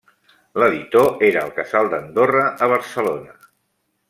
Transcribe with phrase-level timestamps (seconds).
[0.61, 3.39] L'editor era el Casal d'Andorra a Barcelona.